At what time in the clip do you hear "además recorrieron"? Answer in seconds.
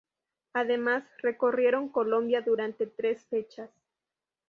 0.53-1.89